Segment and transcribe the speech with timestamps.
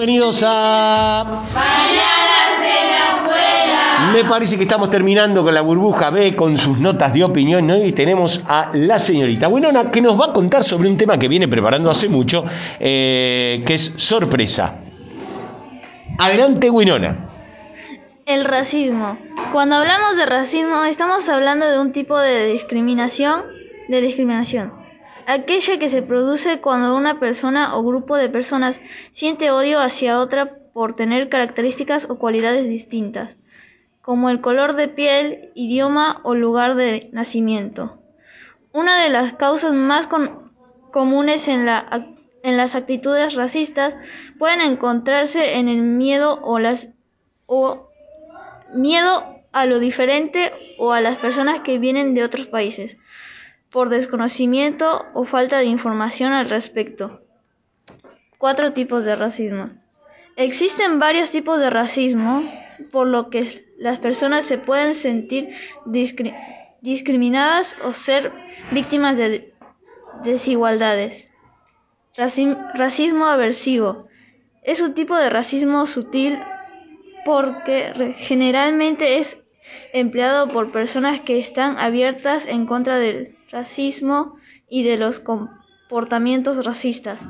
[0.00, 1.24] bienvenidos a...
[1.52, 4.12] Mañanas de la escuela.
[4.14, 7.76] Me parece que estamos terminando con la burbuja B, con sus notas de opinión, ¿no?
[7.76, 11.28] y tenemos a la señorita Winona, que nos va a contar sobre un tema que
[11.28, 12.46] viene preparando hace mucho,
[12.78, 14.78] eh, que es sorpresa.
[16.18, 17.28] Adelante, Winona.
[18.24, 19.18] El racismo.
[19.52, 23.42] Cuando hablamos de racismo, estamos hablando de un tipo de discriminación,
[23.90, 24.79] de discriminación.
[25.26, 28.80] Aquella que se produce cuando una persona o grupo de personas
[29.12, 33.36] siente odio hacia otra por tener características o cualidades distintas,
[34.02, 38.00] como el color de piel, idioma o lugar de nacimiento.
[38.72, 40.08] Una de las causas más
[40.92, 43.96] comunes en, las actitudes racistas
[44.38, 46.88] pueden encontrarse en el miedo o las
[48.72, 52.96] miedo a lo diferente o a las personas que vienen de otros países,
[53.70, 57.22] por desconocimiento o falta de información al respecto.
[58.38, 59.70] Cuatro tipos de racismo.
[60.36, 62.42] Existen varios tipos de racismo,
[62.90, 65.50] por lo que las personas se pueden sentir
[65.84, 66.34] discri-
[66.80, 68.32] discriminadas o ser
[68.70, 69.54] víctimas de
[70.24, 71.30] desigualdades.
[72.16, 74.08] Raci- racismo aversivo.
[74.62, 76.38] Es un tipo de racismo sutil
[77.24, 79.40] porque generalmente es
[79.92, 84.36] empleado por personas que están abiertas en contra del racismo
[84.68, 87.20] y de los comportamientos racistas.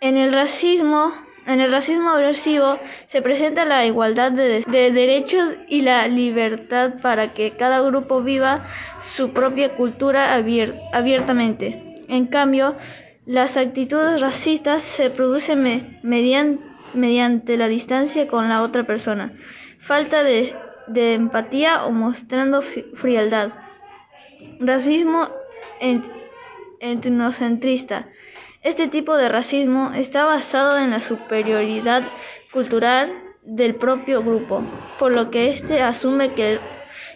[0.00, 1.10] En el racismo,
[1.46, 7.32] en el racismo aversivo se presenta la igualdad de, de derechos y la libertad para
[7.34, 8.66] que cada grupo viva
[9.00, 11.94] su propia cultura abier- abiertamente.
[12.08, 12.76] En cambio,
[13.24, 16.60] las actitudes racistas se producen me- median-
[16.94, 19.32] mediante la distancia con la otra persona,
[19.78, 20.54] falta de,
[21.14, 23.52] empatía o mostrando frialdad.
[24.60, 25.28] Racismo
[25.80, 26.10] et-
[26.80, 28.08] etnocentrista.
[28.62, 32.02] Este tipo de racismo está basado en la superioridad
[32.52, 33.12] cultural
[33.42, 34.62] del propio grupo,
[34.98, 36.60] por lo que éste asume que,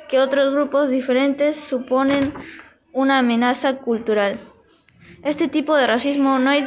[0.07, 2.33] que otros grupos diferentes suponen
[2.93, 4.39] una amenaza cultural.
[5.25, 6.63] Este tipo de racismo no hay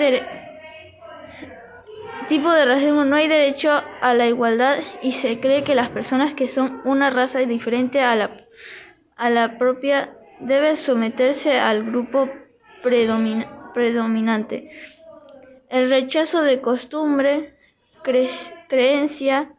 [2.28, 3.70] tipo de racismo no hay derecho
[4.02, 8.16] a la igualdad y se cree que las personas que son una raza diferente a
[8.16, 8.38] la,
[9.16, 12.30] a la propia deben someterse al grupo
[12.82, 14.70] predomina- predominante.
[15.70, 17.56] El rechazo de costumbre,
[18.04, 19.52] cre- creencia,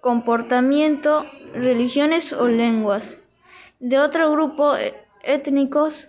[0.00, 3.18] comportamiento, religiones o lenguas
[3.80, 6.08] de otro grupo eh, étnicos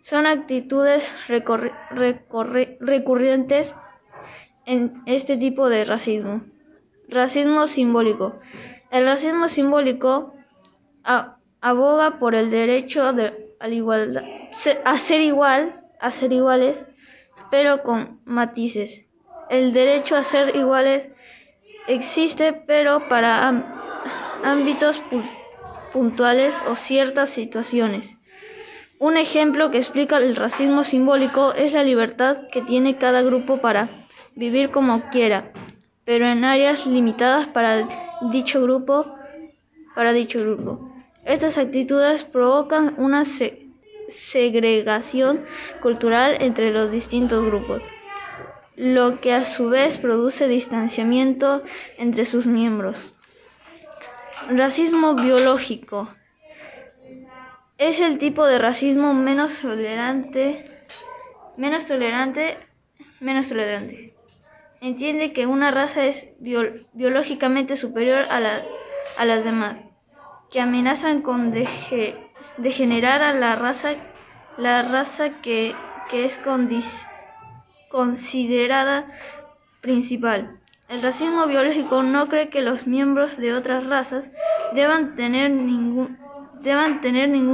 [0.00, 1.12] son actitudes
[2.80, 3.76] recurrentes
[4.66, 6.42] en este tipo de racismo.
[7.08, 8.38] Racismo simbólico.
[8.90, 10.34] El racismo simbólico
[11.60, 14.24] aboga por el derecho de, a, igualdad,
[14.84, 16.86] a ser igual, a ser iguales,
[17.50, 19.06] pero con matices.
[19.48, 21.08] El derecho a ser iguales
[21.86, 23.48] existe, pero para
[24.44, 25.24] ámbitos pu-
[25.92, 28.14] puntuales o ciertas situaciones.
[28.98, 33.88] Un ejemplo que explica el racismo simbólico es la libertad que tiene cada grupo para
[34.34, 35.52] vivir como quiera,
[36.04, 37.86] pero en áreas limitadas para
[38.20, 39.14] dicho grupo,
[39.94, 40.87] para dicho grupo.
[41.28, 43.68] Estas actitudes provocan una se-
[44.08, 45.44] segregación
[45.78, 47.82] cultural entre los distintos grupos,
[48.76, 51.62] lo que a su vez produce distanciamiento
[51.98, 53.14] entre sus miembros.
[54.48, 56.08] Racismo biológico
[57.76, 60.64] es el tipo de racismo menos tolerante,
[61.58, 62.56] menos tolerante,
[63.20, 64.14] menos tolerante.
[64.80, 68.40] Entiende que una raza es biol- biológicamente superior a
[69.26, 69.78] las demás,
[70.50, 72.16] que amenazan con dege-
[72.56, 73.90] degenerar a la raza,
[74.56, 75.92] la raza que,
[76.26, 76.38] es
[77.88, 79.10] considerada
[79.80, 80.60] principal.
[80.88, 84.30] El racismo biológico no cree que los miembros de otras razas
[84.70, 86.18] deban tener ningún,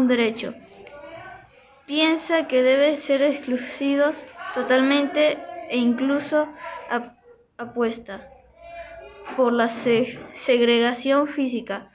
[0.09, 0.55] derecho.
[1.87, 5.23] Piensa que deben ser excluidos totalmente
[5.69, 6.55] e incluso
[6.89, 7.19] ap-
[7.59, 8.31] apuesta
[9.37, 11.91] por la se- segregación física.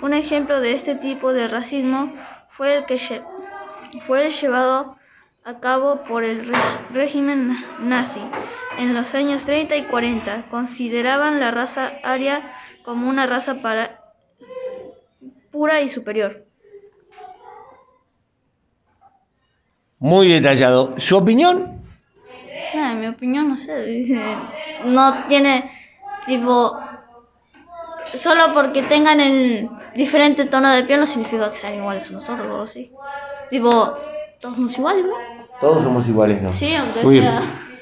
[0.00, 2.12] Un ejemplo de este tipo de racismo
[2.50, 2.98] fue el que
[4.06, 4.96] fue llevado
[5.44, 6.50] a cabo por el
[6.92, 8.20] régimen na- nazi
[8.78, 10.44] en los años 30 y 40.
[10.50, 12.52] Consideraban la raza aria
[12.84, 14.00] como una raza para-
[15.50, 16.46] pura y superior.
[19.98, 20.98] Muy detallado.
[20.98, 21.80] ¿Su opinión?
[22.74, 24.04] No, en mi opinión, no sé,
[24.84, 25.70] no tiene
[26.26, 26.81] tipo
[28.14, 32.46] solo porque tengan el diferente tono de piel no significa que sean iguales a nosotros
[32.48, 32.90] o así.
[33.50, 33.94] Tipo,
[34.40, 35.46] todos somos iguales, ¿no?
[35.60, 36.52] Todos somos iguales, ¿no?
[36.52, 37.40] Sí, aunque Muy sea.
[37.40, 37.42] bien.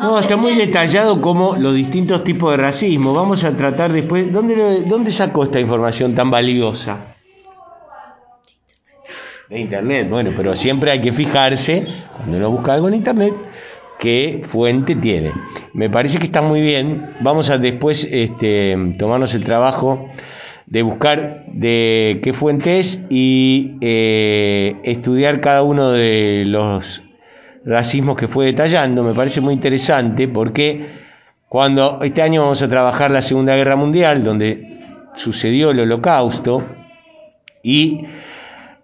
[0.00, 3.12] No, está muy detallado como los distintos tipos de racismo.
[3.12, 4.30] Vamos a tratar después.
[4.32, 7.16] ¿Dónde, lo- dónde sacó esta información tan valiosa?
[9.48, 11.86] De internet, bueno, pero siempre hay que fijarse,
[12.16, 13.34] cuando uno busca algo en internet,
[13.98, 15.32] qué fuente tiene.
[15.74, 17.04] Me parece que está muy bien.
[17.18, 20.08] Vamos a después este, tomarnos el trabajo
[20.66, 27.02] de buscar de qué fuente es y eh, estudiar cada uno de los
[27.64, 29.02] racismos que fue detallando.
[29.02, 30.86] Me parece muy interesante porque
[31.48, 34.78] cuando este año vamos a trabajar la Segunda Guerra Mundial, donde
[35.16, 36.62] sucedió el holocausto,
[37.64, 38.06] y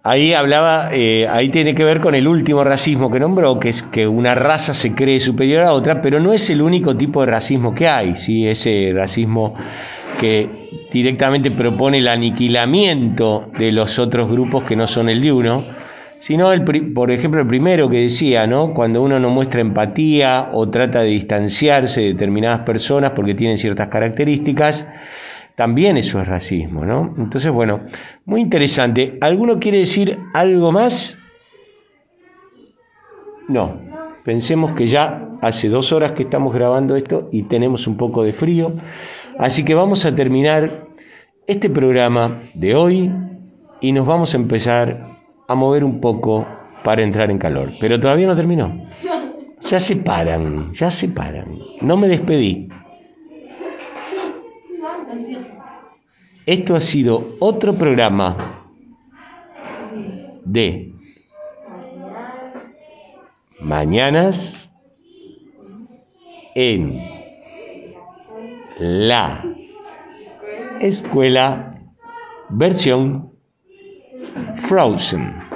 [0.03, 3.83] ahí hablaba, eh, ahí tiene que ver con el último racismo que nombró, que es
[3.83, 7.27] que una raza se cree superior a otra, pero no es el único tipo de
[7.27, 8.47] racismo que hay, ¿sí?
[8.47, 9.53] ese racismo
[10.19, 15.65] que directamente propone el aniquilamiento de los otros grupos que no son el de uno,
[16.19, 16.63] sino, el,
[16.93, 18.73] por ejemplo, el primero que decía, ¿no?
[18.73, 23.87] cuando uno no muestra empatía o trata de distanciarse de determinadas personas porque tienen ciertas
[23.87, 24.87] características,
[25.55, 27.13] también eso es racismo, ¿no?
[27.17, 27.81] Entonces, bueno,
[28.25, 29.17] muy interesante.
[29.21, 31.17] ¿Alguno quiere decir algo más?
[33.47, 33.79] No.
[34.23, 38.31] Pensemos que ya hace dos horas que estamos grabando esto y tenemos un poco de
[38.31, 38.73] frío.
[39.37, 40.87] Así que vamos a terminar
[41.47, 43.11] este programa de hoy
[43.81, 45.17] y nos vamos a empezar
[45.47, 46.47] a mover un poco
[46.83, 47.73] para entrar en calor.
[47.79, 48.87] Pero todavía no terminó.
[49.61, 51.57] Ya se paran, ya se paran.
[51.81, 52.69] No me despedí.
[56.45, 58.67] Esto ha sido otro programa
[60.43, 60.93] de
[63.59, 64.71] Mañanas
[66.55, 67.09] en
[68.77, 69.55] la
[70.81, 71.79] escuela
[72.49, 73.31] versión
[74.55, 75.50] Frozen.